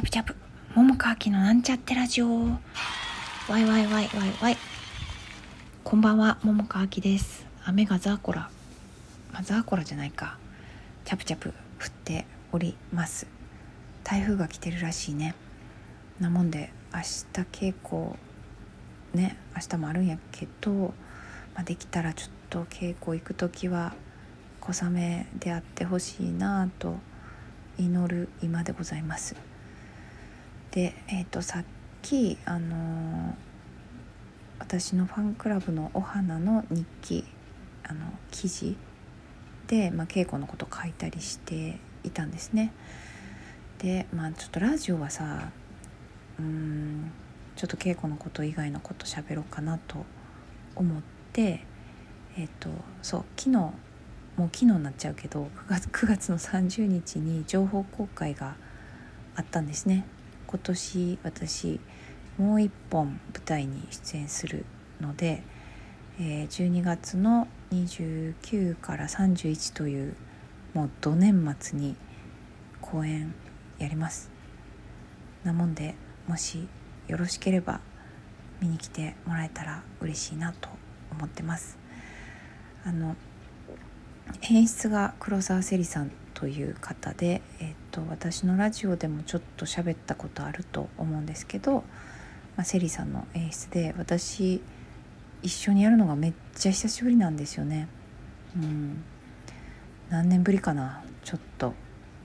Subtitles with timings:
[0.00, 0.36] ャプチャプ
[0.74, 2.28] 桃川きのなんちゃってラジオ。
[2.28, 4.08] わいわいわいわい
[4.42, 4.56] わい
[5.84, 7.46] こんばんは桃川きです。
[7.64, 8.50] 雨がザーコラ、
[9.32, 10.36] まあ、ザーコラじゃないか。
[11.06, 11.52] チャプチャプ降
[11.86, 13.26] っております。
[14.04, 15.34] 台風が来てるらしいね。
[16.20, 18.18] なもんで明日稽古
[19.14, 20.72] ね明日もあるんやけど、
[21.54, 23.94] まあ、できたらちょっと稽古行く時は
[24.60, 26.96] 小雨であってほしいなと
[27.78, 29.55] 祈る今でございます。
[30.76, 31.64] でえっ、ー、とさっ
[32.02, 33.34] きあのー、
[34.58, 37.24] 私のファンクラブのお花の日記
[37.82, 38.76] あの記事
[39.68, 42.74] で、まあ、稽古のこと書いたりしていたんですね。
[43.78, 45.50] でまあちょっとラジオはさ
[46.38, 47.10] うん
[47.56, 50.04] ちょっと稽古のこと以外のこと喋ろうかなと
[50.74, 51.64] 思って
[52.36, 52.68] えっ、ー、と
[53.00, 53.72] そう昨日も
[54.40, 58.56] う昨日になっちゃうけど9月 ,9 月の30日に情報公開が
[59.36, 60.04] あったんですね。
[60.46, 61.80] 今年私
[62.38, 64.64] もう一本舞台に出演する
[65.00, 65.42] ので、
[66.20, 70.16] えー、12月の29から31という
[70.74, 71.96] もう土年末に
[72.80, 73.34] 公演
[73.78, 74.30] やります。
[75.44, 75.94] なもんで
[76.26, 76.68] もし
[77.08, 77.80] よろしければ
[78.60, 80.68] 見に来てもらえたら嬉しいなと
[81.10, 81.78] 思ってます。
[82.84, 83.16] あの
[84.50, 87.65] 演出が黒沢せりさんという方で、え
[87.96, 91.82] と、私のラジオでもちょっと喋ったことあると思うんですけど、
[92.56, 94.62] まあ、セリさんの演出で私
[95.42, 97.88] 一緒にやるのがめっちゃ久しぶりなんですよね。
[98.54, 99.02] うん、
[100.10, 101.02] 何年ぶりかな？
[101.24, 101.72] ちょっと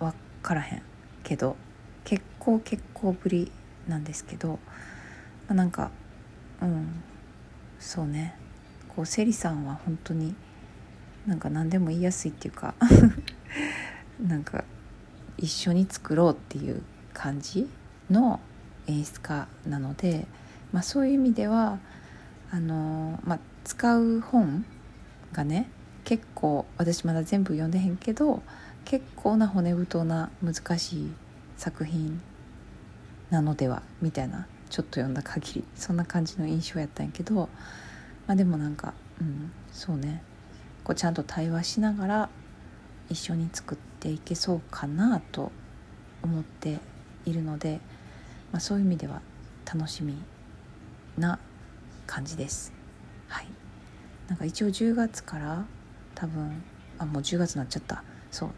[0.00, 0.82] 分からへん
[1.22, 1.56] けど。
[2.04, 3.52] 結構結構ぶり
[3.86, 4.58] なんですけど、
[5.46, 5.92] まあ、なんか
[6.60, 7.02] うん。
[7.78, 8.34] そうね。
[8.88, 10.34] こうセリさんは本当に
[11.26, 12.74] なんか何でも言いやすいっていうか。
[14.20, 14.61] なんか
[15.42, 17.68] 一緒に作ろうっていう感じ
[18.10, 18.40] の
[18.86, 20.26] 演出家なので、
[20.72, 21.78] まあ、そういう意味では
[22.50, 24.64] あの、まあ、使う本
[25.32, 25.68] がね
[26.04, 28.42] 結構私まだ全部読んでへんけど
[28.84, 31.10] 結構な骨太な難しい
[31.56, 32.20] 作品
[33.30, 40.22] なのではみたいなちょっと読んだ限りそんな感じの印象やったんやけど、まあ、でもなんかうんそうね。
[40.84, 42.28] こうちゃんと対話しながら
[43.08, 45.52] 一緒に作ってていけそうかなと
[46.22, 46.80] 思って
[47.24, 47.80] いるので、
[48.50, 49.22] まあ、そういう意味では
[49.72, 50.16] 楽しみ
[51.16, 51.38] な
[52.08, 52.72] 感じです。
[53.28, 53.46] はい、
[54.26, 55.64] なんか一応10月から
[56.16, 56.64] 多分
[56.98, 58.02] あもう10月になっちゃった。
[58.32, 58.50] そう。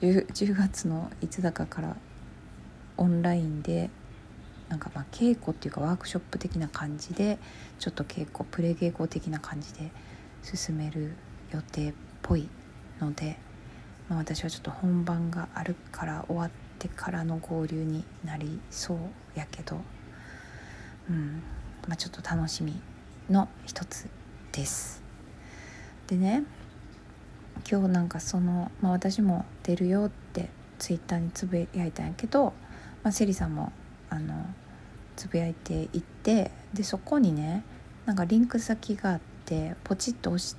[0.00, 1.96] 10, 10月のいつだかから
[2.96, 3.90] オンラインで
[4.68, 7.38] なんかまあ稽古っていうかワークショップ的な感じで
[7.80, 9.90] ちょっと稽古プレ稽古的な感じで
[10.42, 11.14] 進める
[11.50, 12.48] 予定っぽい
[13.00, 13.36] ので、
[14.08, 18.98] まあ、私はちょっと本番があるから終わってからの合流になりそう
[19.34, 19.80] やけど、
[21.08, 21.42] うん
[21.88, 22.80] まあ、ちょっと楽しみ
[23.30, 24.08] の一つ
[24.52, 25.02] です。
[26.06, 26.44] でね
[27.70, 32.52] 今日なんかその、まあ、私も出るよってツイッターにつぶやいたんやけど、
[33.02, 33.72] まあ、セリさんも
[34.10, 34.46] あの
[35.16, 37.64] つぶやいていってでそこにね
[38.04, 40.56] なんかリンク先があってポチッと押し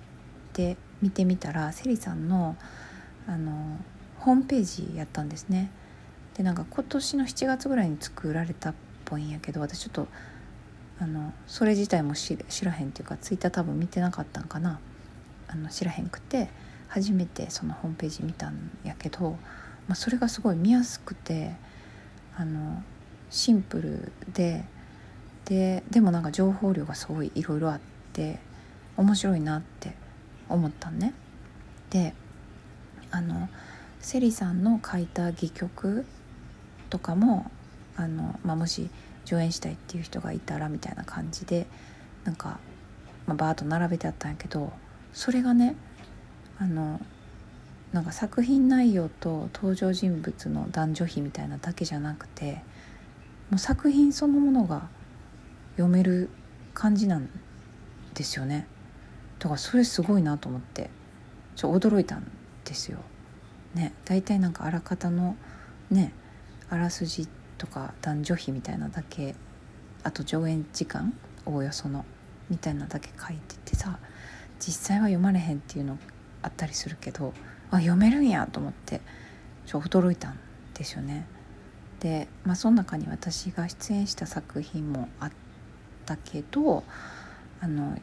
[0.54, 2.56] て見てみたらセリさんの
[3.28, 3.78] あの
[4.20, 5.72] ホームページやったんですね。
[6.36, 8.74] でなんか今年の7月ぐらいに作られたっ
[9.06, 10.08] ぽいんやけど私ちょっと
[11.00, 14.80] あのそれ自体も知らへんっていうかツイッター多分見てなかったんかな
[15.48, 16.50] あの知らへんくて
[16.88, 19.32] 初めてそのホームページ見たんやけど、
[19.88, 21.56] まあ、それがすごい見やすくて
[22.38, 22.84] あの
[23.30, 24.66] シンプルで
[25.46, 27.80] ででもなんか情報量がすごいいろいろあっ
[28.14, 28.40] て
[28.98, 29.94] 面白いなって
[30.50, 31.14] 思ったんね。
[31.90, 32.14] で
[33.16, 33.48] あの
[34.02, 36.06] セリさんの書いた戯曲
[36.90, 37.50] とかも
[37.96, 38.90] あの、まあ、もし
[39.24, 41.66] 上演したいっていう人がいたらみたいな感じで
[42.26, 42.60] なんか、
[43.26, 44.74] まあ、バーッと並べてあったんやけど
[45.14, 45.78] それがね
[46.60, 47.00] あの
[47.94, 52.56] なんか作品内容と登場人物の男女比みたいなだけじゃなくて
[53.50, 54.90] もう作品そのものが
[55.78, 56.30] 読める
[56.74, 57.30] 感じなん
[58.14, 58.68] ですよね
[59.40, 60.90] だからそれすごいなと思って
[61.56, 62.30] ちょ驚いたん
[62.66, 62.98] ですよ。
[63.76, 65.36] ね大体なんかあらかたの
[65.92, 66.14] ね
[66.70, 67.28] あらすじ
[67.58, 69.36] とか男女比みたいなだけ
[70.04, 71.14] あと上演時間
[71.46, 72.06] おおよその
[72.50, 74.00] みたいなだけ書いててさ
[74.60, 75.98] 実際は読まれへんっていうの
[76.42, 77.34] あったりするけど
[77.72, 79.02] あ読めるんやと思って
[79.66, 80.40] ちょ驚いたん
[80.76, 81.26] ですよね。
[82.00, 85.32] で、まあ、その中に私が出演した作品もあっ
[86.06, 86.84] たけど
[87.62, 87.98] あの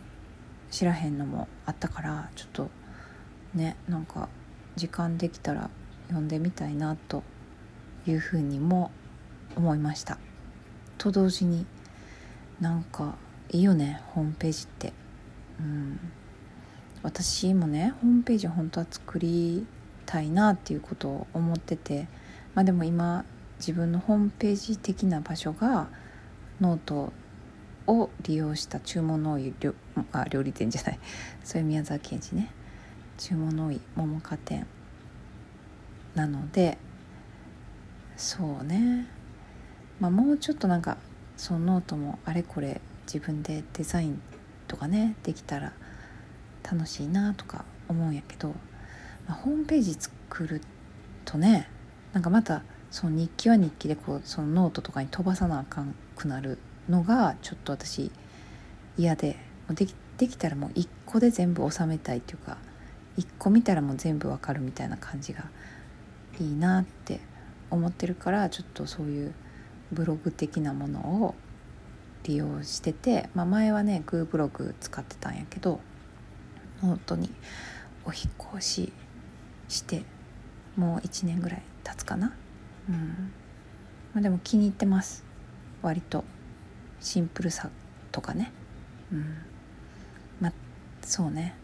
[0.70, 2.70] 知らへんのもあったからちょっと
[3.54, 4.28] ねなんか
[4.76, 5.70] 時間できたら
[6.08, 7.22] 読んでみたいなと
[8.06, 8.90] いうふうにも
[9.56, 10.19] 思いました。
[10.98, 11.66] と同時に
[12.60, 13.16] なんか
[13.50, 14.92] いいよねホームページって。
[15.60, 16.00] うん。
[17.02, 19.66] 私もねホームページ本当は作り
[20.06, 22.06] たいなっていうことを思ってて。
[22.54, 23.24] まあでも今
[23.58, 25.88] 自分のホームページ的な場所が
[26.60, 27.12] ノート
[27.86, 29.74] を利用した注文の料
[30.12, 30.98] あ料理店じゃない。
[31.42, 32.52] そういう宮沢賢治ね。
[33.18, 34.66] 注文の多い料理店
[36.14, 36.78] なので
[38.16, 39.06] そうね。
[40.00, 40.96] まあもうちょっとなんか
[41.36, 44.20] そのノートもあれこれ自分でデザイン
[44.68, 45.72] とかねできたら
[46.62, 48.54] 楽しいなとか思うんやけど、ま
[49.28, 50.60] あ、ホームページ作る
[51.24, 51.68] とね
[52.12, 58.10] なんかまたその日記は日記でこうそのノートとかに飛ばさなあかんくなるのがちょっと私
[58.96, 59.36] 嫌で
[59.70, 62.58] できできたらもう1個で全部収めたいっていうか
[63.18, 65.44] 1個見たらもう全部わかるみたいな感じが
[66.40, 67.20] いいなって
[67.70, 69.34] 思ってるからちょっとそういう
[69.92, 71.34] ブログ的なものを
[72.24, 75.80] 利用してて、まあ、前はね gooブログ使ってたんやけど
[76.80, 77.30] 本当に
[78.04, 78.92] お引越し
[79.68, 80.02] して
[80.76, 82.34] もう1年ぐらい経つかな。
[82.88, 83.32] うん。
[84.14, 85.24] まあでも気に入ってます。
[85.82, 86.24] 割と。
[87.00, 87.68] シンプルさ
[88.12, 88.52] とかね。
[89.12, 89.36] うん。
[90.40, 90.52] まあ
[91.02, 91.54] そうね。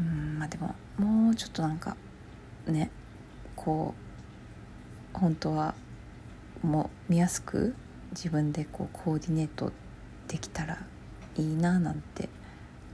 [0.00, 1.96] うんまあでももうちょっとなんか
[2.66, 2.90] ね
[3.56, 3.94] こ
[5.14, 5.74] う本当は
[6.62, 7.74] もう見やすく
[8.12, 9.72] 自分でこうコーディネート
[10.28, 10.78] できたら
[11.36, 12.28] いいななんて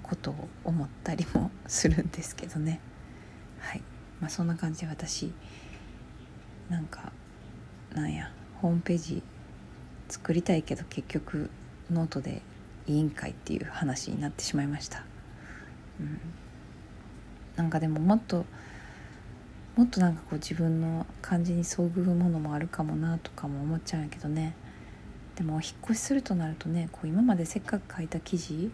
[0.03, 2.81] ことを思ったりもするんですけどね。
[3.61, 3.83] はい。
[4.21, 5.33] まあそんな感じで私
[6.69, 7.13] なんか
[7.95, 8.31] なんや
[8.61, 9.23] ホームページ
[10.09, 11.51] 作りたいけど結局
[11.91, 12.43] ノートで
[12.87, 15.05] 委員会っていう話になってしまいました、
[16.01, 16.21] うん、
[17.61, 18.47] なんかでももっと
[19.77, 24.55] もっとなんかこう自分の感じにそぐうものもあるかもなとかも思っちゃうんやけどね。
[25.37, 28.71] でも引っ越しするとなるとねこう今までせっかく書いた記事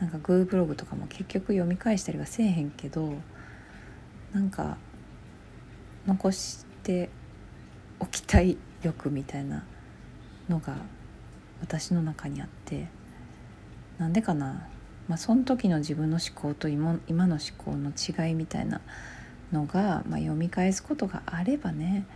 [0.00, 3.14] なんかグーブログとかも結局読み返したりはせえへんけど
[4.32, 4.76] なんか
[6.04, 7.10] 残して
[8.00, 9.64] おきたい欲みたいな
[10.48, 10.78] のが
[11.60, 12.88] 私の中にあって
[13.98, 14.66] なんでかな、
[15.08, 18.80] まあ、その時の自分の思考と今今の思考の違いみたいな
[19.52, 22.06] のが、まあ、読み返すことがあればね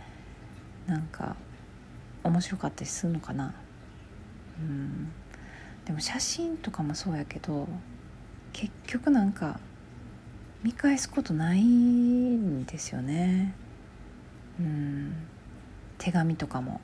[0.87, 1.35] なんか
[2.23, 3.53] 面白かったりするのかな。
[4.59, 5.11] うん。
[5.85, 7.67] でも写真とかもそうやけど
[8.53, 9.59] 結局なんか
[10.63, 13.53] 見返すことないんですよね。
[14.59, 15.13] うん。
[15.97, 16.81] 手紙とかも。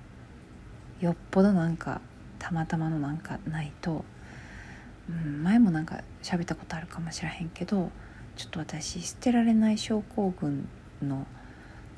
[1.02, 2.00] よっぽどなんか
[2.40, 4.06] たまたまのなんかないと、
[5.10, 7.92] うん、前もなんか喋ったことあるかもしれへんけど
[8.36, 10.68] ちょっと私捨てられない症候群
[11.02, 11.25] の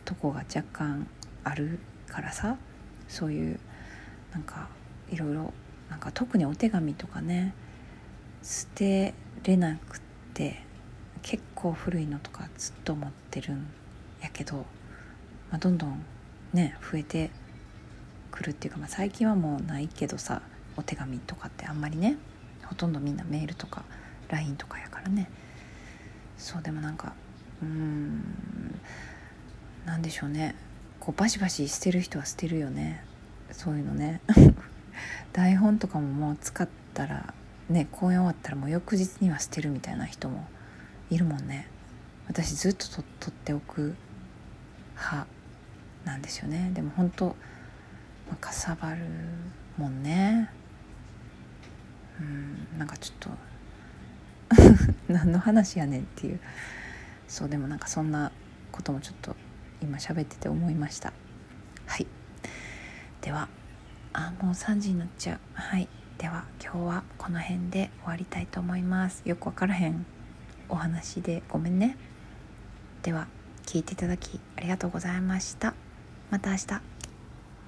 [0.05, 1.07] とこが若干
[1.43, 2.57] あるからさ
[3.07, 3.59] そういう
[4.33, 4.67] なんか
[5.09, 5.53] いろいろ
[5.89, 7.53] なんか特にお手紙とかね
[8.43, 9.13] 捨て
[9.43, 10.01] れなくっ
[10.33, 10.61] て
[11.21, 13.67] 結構古いのとかずっと持ってるん
[14.21, 14.57] やけど、
[15.49, 16.03] まあ、どんどん
[16.53, 17.29] ね増えて
[18.31, 20.41] くるっていうか、まあ、最近はもうないけどさ
[20.75, 22.17] お手紙とかってあんまりね
[22.67, 23.83] ほとんどみんなメールとか
[24.29, 25.29] LINE とかやからね。
[26.37, 27.13] そうでもなんか
[27.61, 28.79] うーん
[29.85, 30.55] 何でしょうね。
[30.99, 33.03] こうバシバシ捨てる人は捨てるよね。
[33.51, 34.21] そういうのね。
[35.33, 37.33] 台本とかももう使ったら
[37.69, 40.47] ね公演終わったらもう翌日には捨てるみたいな人も
[41.09, 41.67] いるもんね。
[42.27, 43.95] 私ずっとと取っておく
[44.95, 45.27] 派
[46.03, 46.71] なんですよね。
[46.73, 47.35] でも本当
[48.27, 49.05] まあ、かさばる
[49.77, 50.49] もんね。
[52.19, 53.29] うんなんかちょっと
[55.13, 56.39] 何の話やねんっていう。
[57.27, 58.31] そうでもなんかそんな
[58.71, 59.35] こともちょっと
[59.81, 61.13] 今喋ってて思いました。
[61.85, 62.07] はい。
[63.21, 63.49] では
[64.13, 65.39] あもう3時になっちゃう。
[65.53, 65.87] はい。
[66.17, 69.21] では今日はこの辺で終わりたいと思います。
[69.25, 70.05] よくわからへん
[70.69, 71.97] お話でごめんね。
[73.03, 73.27] では
[73.65, 75.73] 聞いていただきありがとうございました。
[76.31, 76.96] また明日。